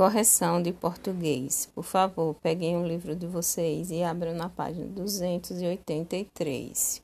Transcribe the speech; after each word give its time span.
Correção 0.00 0.62
de 0.62 0.72
português. 0.72 1.68
Por 1.74 1.84
favor, 1.84 2.34
peguem 2.36 2.74
o 2.74 2.86
livro 2.86 3.14
de 3.14 3.26
vocês 3.26 3.90
e 3.90 4.02
abram 4.02 4.32
na 4.32 4.48
página 4.48 4.86
283. 4.86 7.02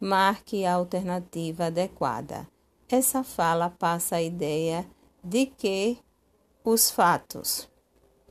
Marque 0.00 0.64
a 0.64 0.74
alternativa 0.74 1.66
adequada. 1.66 2.48
Essa 2.88 3.22
fala 3.22 3.70
passa 3.70 4.16
a 4.16 4.22
ideia 4.22 4.84
de 5.22 5.46
que 5.46 5.96
os 6.64 6.90
fatos. 6.90 7.68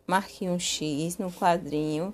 Marque 0.05 0.49
um 0.49 0.59
X 0.59 1.17
no 1.17 1.31
quadrinho 1.31 2.13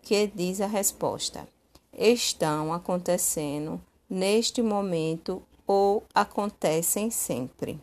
que 0.00 0.26
diz 0.26 0.62
a 0.62 0.66
resposta. 0.66 1.46
Estão 1.92 2.72
acontecendo 2.72 3.78
neste 4.08 4.62
momento 4.62 5.42
ou 5.66 6.02
acontecem 6.14 7.10
sempre. 7.10 7.78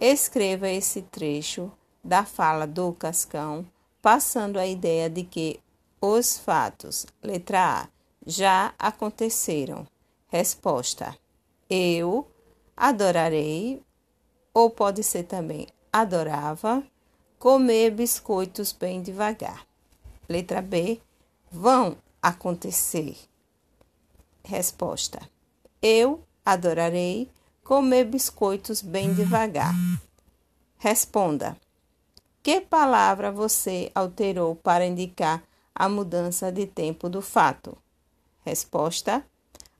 Escreva 0.00 0.68
esse 0.68 1.02
trecho 1.02 1.68
da 2.02 2.24
fala 2.24 2.66
do 2.66 2.92
Cascão, 2.92 3.66
passando 4.00 4.58
a 4.58 4.66
ideia 4.66 5.08
de 5.08 5.22
que 5.22 5.60
os 6.00 6.38
fatos, 6.38 7.06
letra 7.22 7.82
A, 7.82 7.88
já 8.26 8.74
aconteceram. 8.78 9.86
Resposta: 10.28 11.16
Eu 11.68 12.26
adorarei, 12.76 13.82
ou 14.52 14.70
pode 14.70 15.02
ser 15.02 15.24
também 15.24 15.68
adorava, 15.92 16.82
comer 17.38 17.90
biscoitos 17.90 18.72
bem 18.72 19.02
devagar. 19.02 19.66
Letra 20.28 20.62
B: 20.62 21.00
Vão 21.50 21.96
acontecer. 22.20 23.16
Resposta: 24.42 25.20
Eu 25.80 26.24
adorarei 26.44 27.30
comer 27.62 28.04
biscoitos 28.04 28.80
bem 28.80 29.12
devagar. 29.14 29.74
Responda: 30.78 31.56
que 32.42 32.60
palavra 32.60 33.30
você 33.30 33.90
alterou 33.94 34.56
para 34.56 34.86
indicar 34.86 35.42
a 35.74 35.88
mudança 35.88 36.50
de 36.50 36.66
tempo 36.66 37.08
do 37.08 37.22
fato? 37.22 37.76
Resposta: 38.44 39.24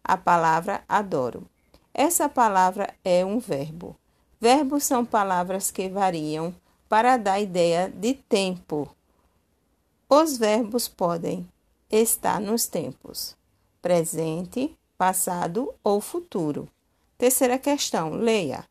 a 0.04 0.16
palavra 0.16 0.84
adoro. 0.88 1.44
Essa 1.92 2.28
palavra 2.28 2.94
é 3.04 3.24
um 3.24 3.38
verbo. 3.38 3.96
Verbos 4.40 4.84
são 4.84 5.04
palavras 5.04 5.70
que 5.70 5.88
variam 5.88 6.54
para 6.88 7.16
dar 7.16 7.40
ideia 7.40 7.88
de 7.88 8.14
tempo. 8.14 8.88
Os 10.08 10.36
verbos 10.36 10.88
podem 10.88 11.48
estar 11.90 12.40
nos 12.40 12.66
tempos 12.66 13.36
presente, 13.82 14.76
passado 14.96 15.74
ou 15.82 16.00
futuro. 16.00 16.68
Terceira 17.18 17.58
questão, 17.58 18.10
leia. 18.14 18.64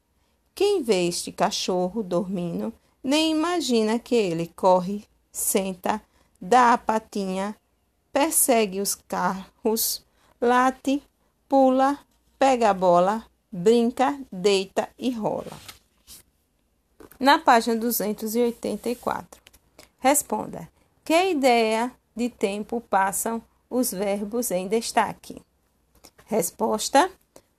Quem 0.56 0.82
vê 0.82 1.08
este 1.08 1.32
cachorro 1.32 2.02
dormindo 2.02 2.74
nem 3.04 3.32
imagina 3.32 3.98
que 3.98 4.16
ele 4.16 4.48
corre, 4.56 5.06
senta, 5.32 6.02
dá 6.40 6.74
a 6.74 6.78
patinha, 6.78 7.56
persegue 8.12 8.80
os 8.80 8.96
carros, 8.96 10.06
late, 10.40 11.02
pula, 11.48 12.00
pega 12.38 12.70
a 12.70 12.74
bola, 12.74 13.26
brinca, 13.52 14.20
deita 14.32 14.90
e 14.98 15.12
rola. 15.12 15.52
Na 17.20 17.38
página 17.38 17.76
284, 17.76 19.42
responda: 20.00 20.68
Que 21.06 21.32
ideia 21.32 21.92
de 22.16 22.30
tempo 22.30 22.82
passam 22.82 23.42
os 23.70 23.92
verbos 23.92 24.50
em 24.52 24.68
destaque? 24.68 25.42
Resposta: 26.26 27.12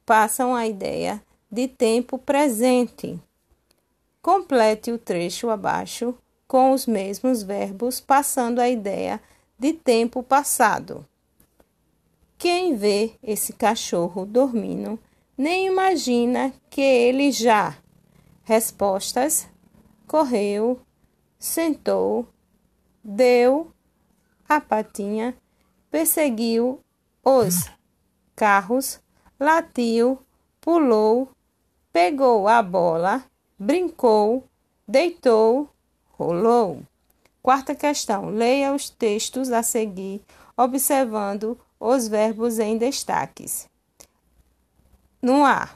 Passam 0.05 0.55
a 0.55 0.67
ideia 0.67 1.23
de 1.51 1.69
tempo 1.69 2.19
presente. 2.19 3.21
Complete 4.23 4.93
o 4.93 4.99
trecho 4.99 5.51
abaixo 5.51 6.15
com 6.47 6.71
os 6.71 6.87
mesmos 6.87 7.43
verbos, 7.43 8.01
passando 8.01 8.61
a 8.61 8.69
ideia 8.69 9.21
de 9.59 9.73
tempo 9.73 10.23
passado. 10.23 11.05
Quem 12.39 12.77
vê 12.77 13.15
esse 13.21 13.53
cachorro 13.53 14.25
dormindo 14.25 14.97
nem 15.37 15.67
imagina 15.67 16.53
que 16.71 16.81
ele 16.81 17.33
já. 17.33 17.77
Respostas: 18.45 19.49
correu, 20.07 20.81
sentou, 21.37 22.29
deu 23.03 23.73
a 24.49 24.61
patinha, 24.61 25.37
perseguiu 25.91 26.79
os 27.25 27.69
carros, 28.37 29.01
latiu, 29.41 30.19
pulou, 30.61 31.29
pegou 31.93 32.47
a 32.47 32.63
bola 32.63 33.25
brincou, 33.59 34.45
deitou, 34.87 35.69
rolou. 36.11 36.83
Quarta 37.43 37.75
questão: 37.75 38.31
leia 38.31 38.75
os 38.75 38.89
textos 38.89 39.51
a 39.51 39.63
seguir, 39.63 40.23
observando 40.57 41.59
os 41.79 42.07
verbos 42.07 42.59
em 42.59 42.79
destaques. 42.79 43.69
No 45.21 45.45
A. 45.45 45.69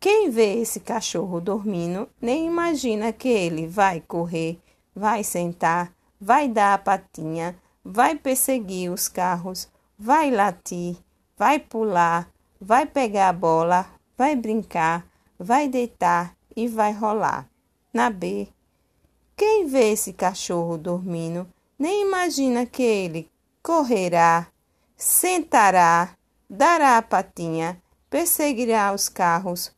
Quem 0.00 0.30
vê 0.30 0.60
esse 0.60 0.78
cachorro 0.78 1.40
dormindo 1.40 2.08
nem 2.20 2.46
imagina 2.46 3.12
que 3.12 3.28
ele 3.28 3.66
vai 3.66 4.00
correr, 4.00 4.58
vai 4.94 5.24
sentar, 5.24 5.92
vai 6.20 6.48
dar 6.48 6.74
a 6.74 6.78
patinha, 6.78 7.56
vai 7.84 8.14
perseguir 8.14 8.92
os 8.92 9.08
carros, 9.08 9.68
vai 9.98 10.30
latir, 10.30 10.96
vai 11.36 11.58
pular, 11.58 12.30
vai 12.60 12.86
pegar 12.86 13.30
a 13.30 13.32
bola, 13.32 13.86
vai 14.16 14.36
brincar, 14.36 15.04
vai 15.36 15.66
deitar 15.66 16.37
e 16.58 16.66
vai 16.66 16.92
rolar. 16.92 17.48
Na 17.94 18.10
B, 18.10 18.48
quem 19.36 19.68
vê 19.68 19.92
esse 19.92 20.12
cachorro 20.12 20.76
dormindo 20.76 21.46
nem 21.78 22.02
imagina 22.02 22.66
que 22.66 22.82
ele 22.82 23.30
correrá, 23.62 24.48
sentará, 24.96 26.16
dará 26.50 26.98
a 26.98 27.02
patinha, 27.02 27.80
perseguirá 28.10 28.92
os 28.92 29.08
carros, 29.08 29.72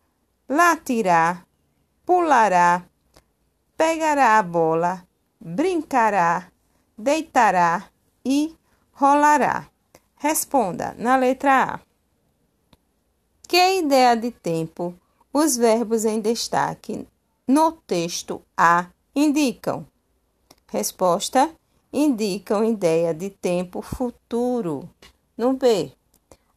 latirá, 0.48 1.44
pulará, 2.06 2.82
pegará 3.76 4.38
a 4.38 4.42
bola, 4.42 5.06
brincará, 5.38 6.50
deitará 6.96 7.90
e 8.24 8.56
rolará. 8.92 9.68
Responda 10.16 10.94
na 10.98 11.16
letra 11.16 11.74
A. 11.74 11.80
Que 13.46 13.80
ideia 13.80 14.16
de 14.16 14.30
tempo 14.30 14.94
os 15.32 15.56
verbos 15.56 16.04
em 16.04 16.20
destaque 16.20 17.06
no 17.46 17.72
texto 17.72 18.42
A 18.56 18.86
indicam. 19.14 19.86
Resposta: 20.66 21.50
indicam 21.92 22.64
ideia 22.64 23.14
de 23.14 23.30
tempo 23.30 23.82
futuro. 23.82 24.88
No 25.36 25.52
B, 25.54 25.92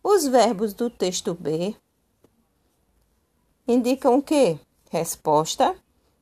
os 0.04 0.26
verbos 0.28 0.74
do 0.74 0.90
texto 0.90 1.34
B 1.34 1.76
indicam 3.68 4.18
o 4.18 4.22
quê? 4.22 4.60
Resposta: 4.92 5.76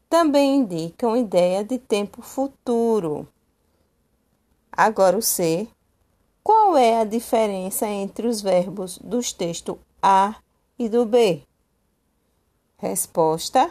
também 0.10 0.58
indicam 0.58 1.16
ideia 1.16 1.64
de 1.64 1.78
tempo 1.78 2.22
futuro. 2.22 3.28
Agora 4.72 5.18
o 5.18 5.22
C. 5.22 5.68
Qual 6.44 6.76
é 6.76 7.00
a 7.00 7.04
diferença 7.04 7.88
entre 7.88 8.28
os 8.28 8.42
verbos 8.42 8.98
dos 8.98 9.32
textos 9.32 9.78
A 10.02 10.36
e 10.78 10.90
do 10.90 11.06
B? 11.06 11.44
Resposta: 12.82 13.70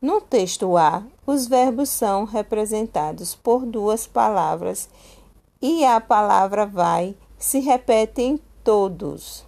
No 0.00 0.18
texto 0.18 0.78
A, 0.78 1.02
os 1.26 1.46
verbos 1.46 1.90
são 1.90 2.24
representados 2.24 3.34
por 3.34 3.66
duas 3.66 4.06
palavras 4.06 4.88
e 5.60 5.84
a 5.84 6.00
palavra 6.00 6.64
vai 6.64 7.14
se 7.36 7.60
repete 7.60 8.22
em 8.22 8.38
todos. 8.64 9.44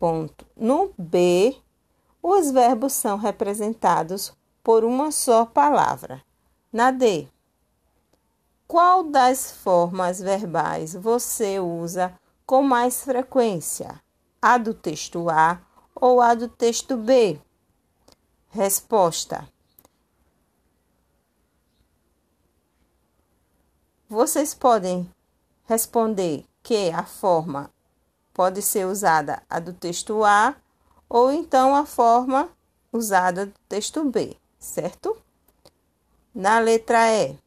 Ponto. 0.00 0.44
No 0.56 0.90
B, 0.98 1.56
os 2.20 2.50
verbos 2.50 2.92
são 2.92 3.16
representados 3.18 4.32
por 4.60 4.82
uma 4.82 5.12
só 5.12 5.46
palavra. 5.46 6.24
Na 6.72 6.90
D, 6.90 7.28
qual 8.66 9.04
das 9.04 9.52
formas 9.52 10.18
verbais 10.18 10.92
você 10.92 11.60
usa 11.60 12.18
com 12.44 12.64
mais 12.64 13.04
frequência? 13.04 14.02
A 14.42 14.58
do 14.58 14.74
texto 14.74 15.30
A 15.30 15.60
ou 15.94 16.20
a 16.20 16.34
do 16.34 16.48
texto 16.48 16.96
B? 16.96 17.40
Resposta: 18.48 19.48
Vocês 24.08 24.54
podem 24.54 25.10
responder 25.64 26.44
que 26.62 26.90
a 26.90 27.04
forma 27.04 27.70
pode 28.32 28.62
ser 28.62 28.86
usada 28.86 29.42
a 29.48 29.58
do 29.58 29.72
texto 29.72 30.24
A 30.24 30.56
ou 31.08 31.32
então 31.32 31.74
a 31.74 31.86
forma 31.86 32.48
usada 32.92 33.46
do 33.46 33.54
texto 33.68 34.04
B, 34.04 34.36
certo? 34.58 35.16
Na 36.34 36.58
letra 36.58 37.12
E, 37.12 37.38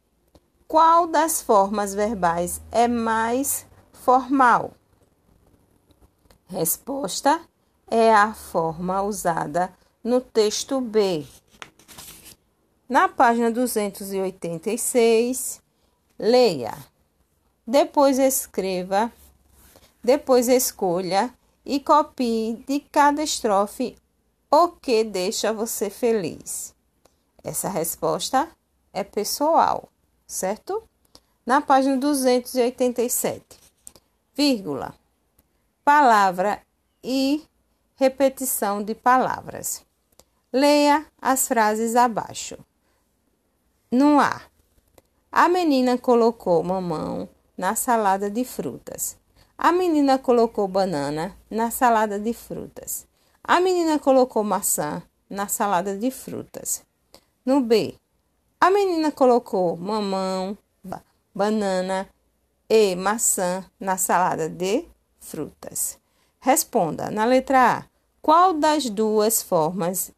qual 0.66 1.06
das 1.06 1.42
formas 1.42 1.94
verbais 1.94 2.60
é 2.70 2.88
mais 2.88 3.66
formal? 3.92 4.72
Resposta 6.46 7.40
é 7.90 8.14
a 8.14 8.34
forma 8.34 9.02
usada 9.02 9.72
no 10.02 10.20
texto 10.20 10.80
B. 10.80 11.24
Na 12.88 13.08
página 13.08 13.50
286, 13.50 15.60
leia. 16.18 16.74
Depois 17.66 18.18
escreva, 18.18 19.12
depois 20.02 20.48
escolha 20.48 21.32
e 21.64 21.80
copie 21.80 22.62
de 22.66 22.80
cada 22.80 23.22
estrofe 23.22 23.96
o 24.50 24.68
que 24.68 25.04
deixa 25.04 25.52
você 25.52 25.90
feliz. 25.90 26.74
Essa 27.44 27.68
resposta 27.68 28.48
é 28.92 29.04
pessoal, 29.04 29.90
certo? 30.26 30.82
Na 31.44 31.60
página 31.60 31.98
287, 31.98 33.44
vírgula, 34.34 34.94
palavra 35.84 36.62
e 37.02 37.42
repetição 37.98 38.80
de 38.80 38.94
palavras. 38.94 39.84
Leia 40.52 41.04
as 41.20 41.48
frases 41.48 41.96
abaixo. 41.96 42.56
No 43.90 44.20
A, 44.20 44.40
a 45.32 45.48
menina 45.48 45.98
colocou 45.98 46.62
mamão 46.62 47.28
na 47.56 47.74
salada 47.74 48.30
de 48.30 48.44
frutas. 48.44 49.16
A 49.58 49.72
menina 49.72 50.16
colocou 50.16 50.68
banana 50.68 51.36
na 51.50 51.72
salada 51.72 52.20
de 52.20 52.32
frutas. 52.32 53.04
A 53.42 53.58
menina 53.58 53.98
colocou 53.98 54.44
maçã 54.44 55.02
na 55.28 55.48
salada 55.48 55.98
de 55.98 56.12
frutas. 56.12 56.84
No 57.44 57.60
B, 57.60 57.96
a 58.60 58.70
menina 58.70 59.10
colocou 59.10 59.76
mamão, 59.76 60.56
banana 61.34 62.08
e 62.70 62.94
maçã 62.94 63.64
na 63.80 63.96
salada 63.96 64.48
de 64.48 64.84
frutas. 65.18 65.98
Responda 66.48 67.10
na 67.10 67.26
letra 67.26 67.76
A: 67.76 67.84
qual 68.22 68.54
das 68.54 68.88
duas 68.88 69.42
formas 69.42 70.10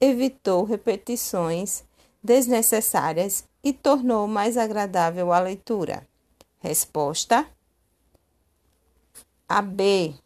evitou 0.00 0.64
repetições 0.64 1.84
desnecessárias 2.20 3.44
e 3.62 3.72
tornou 3.72 4.26
mais 4.26 4.56
agradável 4.56 5.32
a 5.32 5.38
leitura? 5.38 6.04
Resposta 6.58 7.46
a 9.48 9.62
B. 9.62 10.16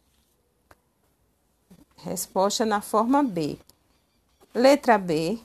Resposta 1.97 2.65
na 2.65 2.81
forma 2.81 3.21
B. 3.21 3.59
Letra 4.55 4.97
B. 4.97 5.39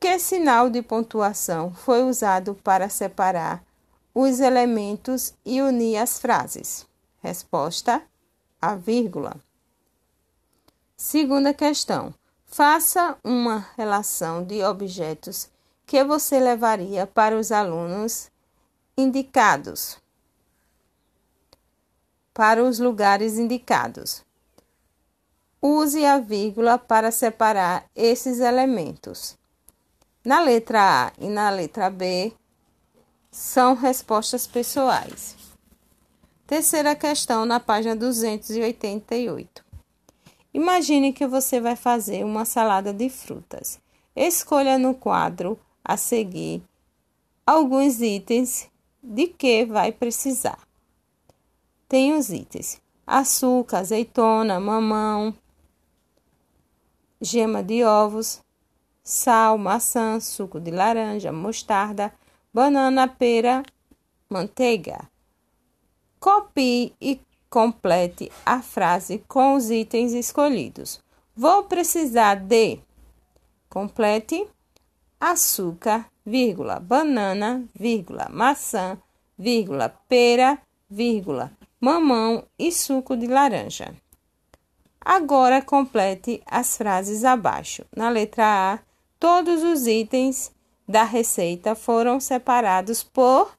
Que 0.00 0.18
sinal 0.18 0.70
de 0.70 0.80
pontuação 0.80 1.74
foi 1.74 2.02
usado 2.02 2.54
para 2.64 2.88
separar 2.88 3.62
os 4.14 4.40
elementos 4.40 5.34
e 5.44 5.60
unir 5.60 5.98
as 5.98 6.18
frases? 6.18 6.86
Resposta: 7.22 8.02
a 8.62 8.76
vírgula. 8.76 9.34
Segunda 10.96 11.52
questão. 11.52 12.14
Faça 12.46 13.18
uma 13.24 13.66
relação 13.76 14.44
de 14.44 14.62
objetos 14.62 15.50
que 15.84 16.04
você 16.04 16.38
levaria 16.38 17.06
para 17.06 17.36
os 17.36 17.50
alunos 17.50 18.30
indicados. 18.96 19.98
Para 22.32 22.62
os 22.62 22.78
lugares 22.78 23.36
indicados. 23.36 24.24
Use 25.60 26.04
a 26.04 26.18
vírgula 26.18 26.78
para 26.78 27.10
separar 27.10 27.84
esses 27.96 28.38
elementos. 28.38 29.36
Na 30.24 30.40
letra 30.40 31.06
A 31.06 31.12
e 31.18 31.28
na 31.28 31.50
letra 31.50 31.90
B 31.90 32.32
são 33.30 33.74
respostas 33.74 34.46
pessoais. 34.46 35.41
Terceira 36.52 36.94
questão 36.94 37.46
na 37.46 37.58
página 37.58 37.96
288. 37.96 39.64
Imagine 40.52 41.10
que 41.10 41.26
você 41.26 41.58
vai 41.58 41.74
fazer 41.74 42.26
uma 42.26 42.44
salada 42.44 42.92
de 42.92 43.08
frutas. 43.08 43.80
Escolha 44.14 44.76
no 44.76 44.94
quadro 44.94 45.58
a 45.82 45.96
seguir 45.96 46.62
alguns 47.46 48.02
itens 48.02 48.68
de 49.02 49.28
que 49.28 49.64
vai 49.64 49.92
precisar. 49.92 50.58
Tem 51.88 52.12
os 52.12 52.28
itens: 52.28 52.82
açúcar, 53.06 53.78
azeitona, 53.78 54.60
mamão, 54.60 55.34
gema 57.18 57.62
de 57.62 57.82
ovos, 57.82 58.42
sal, 59.02 59.56
maçã, 59.56 60.20
suco 60.20 60.60
de 60.60 60.70
laranja, 60.70 61.32
mostarda, 61.32 62.12
banana, 62.52 63.08
pera, 63.08 63.62
manteiga. 64.28 65.10
Copie 66.22 66.94
e 67.00 67.20
complete 67.50 68.30
a 68.46 68.62
frase 68.62 69.24
com 69.26 69.56
os 69.56 69.72
itens 69.72 70.12
escolhidos. 70.12 71.00
Vou 71.34 71.64
precisar 71.64 72.36
de 72.36 72.78
complete 73.68 74.46
açúcar, 75.20 76.06
vírgula, 76.24 76.78
banana, 76.78 77.64
vírgula, 77.74 78.28
maçã, 78.30 78.96
vírgula, 79.36 79.88
pera, 80.08 80.62
vírgula, 80.88 81.50
mamão 81.80 82.44
e 82.56 82.70
suco 82.70 83.16
de 83.16 83.26
laranja. 83.26 83.92
Agora 85.00 85.60
complete 85.60 86.40
as 86.46 86.76
frases 86.76 87.24
abaixo. 87.24 87.84
Na 87.96 88.08
letra 88.08 88.74
A, 88.74 88.78
todos 89.18 89.64
os 89.64 89.88
itens 89.88 90.52
da 90.86 91.02
receita 91.02 91.74
foram 91.74 92.20
separados 92.20 93.02
por 93.02 93.50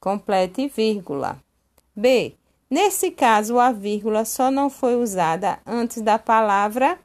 complete 0.00 0.68
vírgula. 0.68 1.42
B. 1.94 2.34
Nesse 2.70 3.10
caso, 3.10 3.58
a 3.58 3.72
vírgula 3.72 4.24
só 4.24 4.50
não 4.50 4.68
foi 4.68 4.96
usada 4.96 5.58
antes 5.66 6.02
da 6.02 6.18
palavra. 6.18 6.98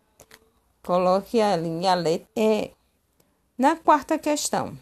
Coloque 0.83 1.39
a 1.39 1.55
linha 1.55 1.95
letra 1.95 2.27
E. 2.35 2.71
Na 3.57 3.75
quarta 3.75 4.19
questão, 4.19 4.77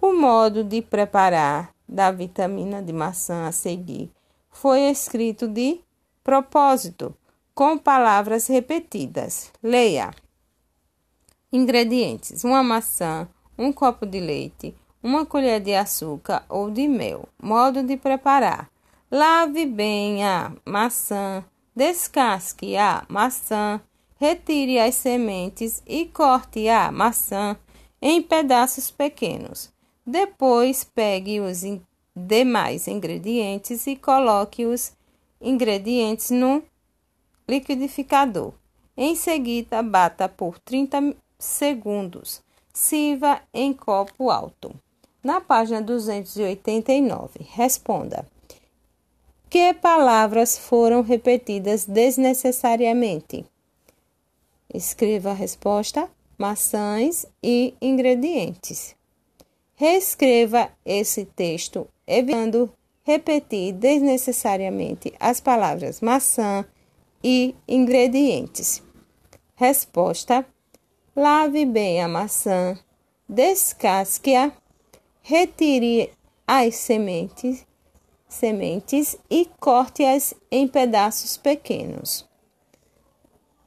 o 0.00 0.12
modo 0.12 0.64
de 0.64 0.80
preparar 0.80 1.74
da 1.88 2.10
vitamina 2.10 2.82
de 2.82 2.92
maçã 2.92 3.46
a 3.46 3.52
seguir 3.52 4.10
foi 4.50 4.80
escrito 4.82 5.46
de 5.46 5.80
propósito, 6.24 7.14
com 7.54 7.76
palavras 7.76 8.46
repetidas. 8.46 9.52
Leia: 9.62 10.10
Ingredientes: 11.52 12.42
uma 12.42 12.62
maçã, 12.62 13.28
um 13.56 13.72
copo 13.72 14.06
de 14.06 14.18
leite, 14.18 14.74
uma 15.06 15.24
colher 15.24 15.60
de 15.60 15.72
açúcar 15.72 16.44
ou 16.48 16.68
de 16.68 16.88
mel. 16.88 17.28
Modo 17.40 17.82
de 17.82 17.96
preparar: 17.96 18.68
lave 19.08 19.64
bem 19.64 20.24
a 20.24 20.52
maçã, 20.64 21.44
descasque 21.74 22.76
a 22.76 23.04
maçã, 23.08 23.80
retire 24.18 24.80
as 24.80 24.96
sementes 24.96 25.80
e 25.86 26.06
corte 26.06 26.68
a 26.68 26.90
maçã 26.90 27.56
em 28.02 28.20
pedaços 28.20 28.90
pequenos. 28.90 29.72
Depois, 30.04 30.82
pegue 30.82 31.40
os 31.40 31.62
demais 32.14 32.88
ingredientes 32.88 33.86
e 33.86 33.94
coloque 33.94 34.66
os 34.66 34.92
ingredientes 35.40 36.30
no 36.30 36.62
liquidificador. 37.48 38.52
Em 38.96 39.14
seguida, 39.14 39.82
bata 39.82 40.28
por 40.28 40.58
30 40.58 41.14
segundos. 41.38 42.42
Sirva 42.72 43.40
em 43.54 43.72
copo 43.72 44.30
alto. 44.30 44.74
Na 45.26 45.40
página 45.40 45.82
289, 45.82 47.40
responda: 47.52 48.24
Que 49.50 49.74
palavras 49.74 50.56
foram 50.56 51.02
repetidas 51.02 51.84
desnecessariamente? 51.84 53.44
Escreva 54.72 55.30
a 55.30 55.34
resposta: 55.34 56.08
maçãs 56.38 57.26
e 57.42 57.74
ingredientes. 57.82 58.94
Reescreva 59.74 60.70
esse 60.84 61.24
texto, 61.24 61.88
evitando 62.06 62.72
repetir 63.02 63.72
desnecessariamente 63.72 65.12
as 65.18 65.40
palavras 65.40 66.00
maçã 66.00 66.64
e 67.24 67.52
ingredientes. 67.66 68.80
Resposta: 69.56 70.46
Lave 71.16 71.66
bem 71.66 72.00
a 72.00 72.06
maçã, 72.06 72.78
descasque-a 73.28 74.52
retire 75.28 76.12
as 76.46 76.76
sementes, 76.76 77.66
sementes 78.28 79.18
e 79.28 79.50
corte-as 79.58 80.32
em 80.52 80.68
pedaços 80.68 81.36
pequenos. 81.36 82.24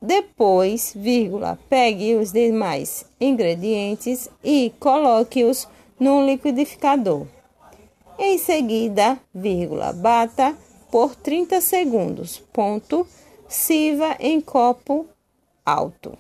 Depois, 0.01 0.93
vírgula, 0.95 1.59
pegue 1.67 2.15
os 2.15 2.31
demais 2.31 3.05
ingredientes 3.19 4.29
e 4.41 4.73
coloque-os 4.79 5.67
no 5.99 6.25
liquidificador. 6.25 7.27
Em 8.17 8.37
seguida, 8.37 9.19
vírgula, 9.35 9.91
bata 9.91 10.57
por 10.89 11.13
30 11.13 11.59
segundos. 11.59 12.39
Ponto. 12.53 13.05
Em 14.19 14.39
copo 14.39 15.07
alto. 15.65 16.17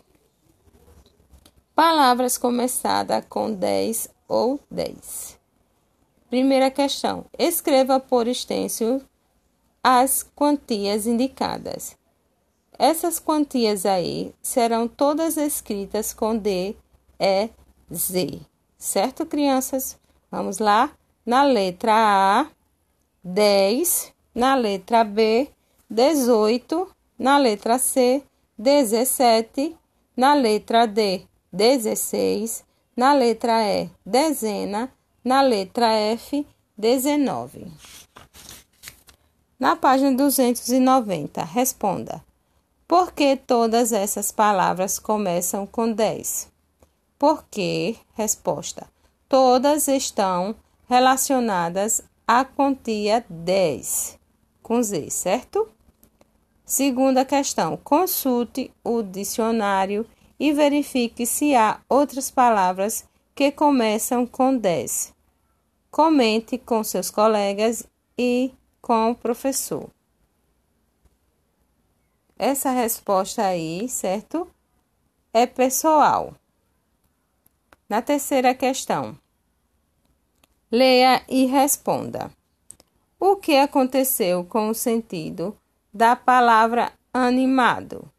Palavras 1.73 2.37
começadas 2.37 3.23
com 3.29 3.53
10 3.53 4.18
ou 4.29 4.59
10. 4.71 5.37
Primeira 6.29 6.69
questão: 6.69 7.25
escreva 7.37 7.99
por 7.99 8.27
extenso 8.27 9.01
as 9.83 10.23
quantias 10.35 11.07
indicadas. 11.07 11.97
Essas 12.77 13.19
quantias 13.19 13.85
aí 13.85 14.33
serão 14.41 14.87
todas 14.87 15.35
escritas 15.35 16.13
com 16.13 16.37
D, 16.37 16.75
E 17.19 17.49
Z. 17.93 18.39
Certo, 18.77 19.25
crianças? 19.25 19.99
Vamos 20.31 20.59
lá. 20.59 20.91
Na 21.25 21.43
letra 21.43 21.93
A, 21.93 22.47
10. 23.23 24.13
Na 24.33 24.55
letra 24.55 25.03
B, 25.03 25.49
18. 25.89 26.87
Na 27.17 27.37
letra 27.37 27.77
C, 27.77 28.23
17. 28.57 29.75
Na 30.15 30.33
letra 30.33 30.85
D, 30.85 31.23
16. 31.51 32.63
Na 32.99 33.13
letra 33.13 33.63
E, 33.63 33.89
dezena. 34.05 34.91
Na 35.23 35.39
letra 35.41 35.87
F, 35.93 36.45
19. 36.77 37.71
Na 39.57 39.77
página 39.77 40.11
290, 40.17 41.41
responda: 41.45 42.21
Por 42.85 43.13
que 43.13 43.37
todas 43.37 43.93
essas 43.93 44.33
palavras 44.33 44.99
começam 44.99 45.65
com 45.65 45.89
10? 45.89 46.49
Porque, 47.17 47.95
resposta, 48.15 48.85
todas 49.29 49.87
estão 49.87 50.53
relacionadas 50.89 52.01
à 52.27 52.43
quantia 52.43 53.23
10, 53.29 54.19
com 54.61 54.83
Z, 54.83 55.09
certo? 55.09 55.69
Segunda 56.65 57.23
questão: 57.23 57.77
consulte 57.77 58.73
o 58.83 59.01
dicionário 59.01 60.05
e 60.39 60.53
verifique 60.53 61.25
se 61.25 61.55
há 61.55 61.81
outras 61.89 62.31
palavras 62.31 63.05
que 63.35 63.51
começam 63.51 64.25
com 64.25 64.57
10. 64.57 65.13
Comente 65.91 66.57
com 66.57 66.83
seus 66.83 67.11
colegas 67.11 67.85
e 68.17 68.51
com 68.81 69.11
o 69.11 69.15
professor. 69.15 69.89
Essa 72.37 72.71
resposta 72.71 73.45
aí, 73.45 73.89
certo? 73.89 74.47
É 75.33 75.45
pessoal. 75.45 76.33
Na 77.89 78.01
terceira 78.01 78.53
questão, 78.53 79.17
leia 80.71 81.21
e 81.27 81.45
responda. 81.45 82.31
O 83.19 83.35
que 83.35 83.57
aconteceu 83.57 84.45
com 84.45 84.69
o 84.69 84.73
sentido 84.73 85.57
da 85.93 86.15
palavra 86.15 86.93
animado? 87.13 88.09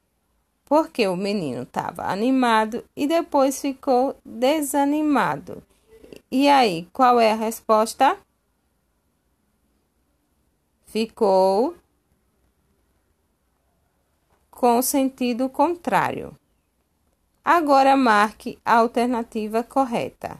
Porque 0.71 1.09
o 1.09 1.17
menino 1.17 1.63
estava 1.63 2.05
animado 2.05 2.85
e 2.95 3.05
depois 3.05 3.61
ficou 3.61 4.17
desanimado. 4.25 5.65
E 6.31 6.49
aí, 6.49 6.89
qual 6.93 7.19
é 7.19 7.33
a 7.33 7.35
resposta? 7.35 8.17
Ficou 10.87 11.75
com 14.49 14.81
sentido 14.81 15.49
contrário. 15.49 16.39
Agora 17.45 17.97
marque 17.97 18.57
a 18.65 18.77
alternativa 18.77 19.65
correta. 19.65 20.39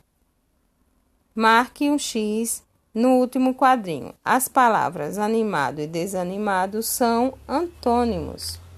Marque 1.35 1.91
um 1.91 1.99
X 1.99 2.65
no 2.95 3.17
último 3.17 3.53
quadrinho. 3.53 4.15
As 4.25 4.47
palavras 4.47 5.19
animado 5.19 5.81
e 5.81 5.89
desanimado 5.89 6.85
são 6.85 7.35
antônimos. 7.49 8.70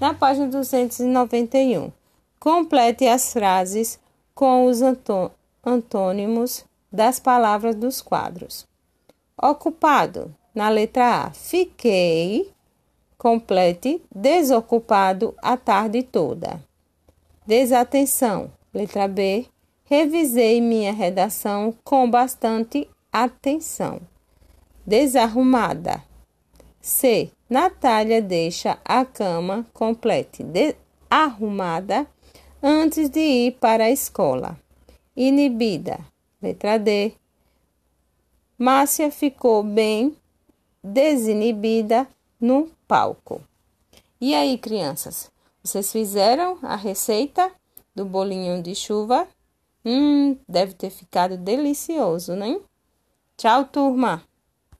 Na 0.00 0.14
página 0.14 0.46
291, 0.48 1.92
complete 2.38 3.06
as 3.06 3.34
frases 3.34 4.00
com 4.34 4.64
os 4.64 4.80
antônimos 5.62 6.64
das 6.90 7.20
palavras 7.20 7.76
dos 7.76 8.00
quadros. 8.00 8.66
Ocupado, 9.40 10.34
na 10.54 10.70
letra 10.70 11.26
A, 11.26 11.30
fiquei. 11.30 12.50
Complete, 13.18 14.02
desocupado 14.10 15.34
a 15.42 15.54
tarde 15.58 16.02
toda. 16.02 16.64
Desatenção. 17.46 18.50
Letra 18.72 19.06
B. 19.06 19.44
Revisei 19.84 20.60
minha 20.62 20.92
redação 20.92 21.74
com 21.84 22.10
bastante 22.10 22.88
atenção. 23.12 24.00
Desarrumada. 24.86 26.02
C. 26.80 27.30
Natália 27.50 28.22
deixa 28.22 28.78
a 28.84 29.04
cama 29.04 29.66
complete 29.74 30.46
arrumada 31.10 32.06
antes 32.62 33.10
de 33.10 33.18
ir 33.18 33.58
para 33.58 33.86
a 33.86 33.90
escola. 33.90 34.56
Inibida. 35.16 35.98
Letra 36.40 36.78
D. 36.78 37.12
Márcia 38.56 39.10
ficou 39.10 39.64
bem 39.64 40.16
desinibida 40.80 42.06
no 42.40 42.70
palco. 42.86 43.42
E 44.20 44.32
aí, 44.32 44.56
crianças? 44.56 45.28
Vocês 45.60 45.90
fizeram 45.90 46.56
a 46.62 46.76
receita 46.76 47.50
do 47.92 48.04
bolinho 48.04 48.62
de 48.62 48.76
chuva? 48.76 49.26
Hum, 49.84 50.36
deve 50.48 50.74
ter 50.74 50.90
ficado 50.90 51.36
delicioso, 51.36 52.36
né? 52.36 52.60
Tchau, 53.36 53.64
turma! 53.64 54.22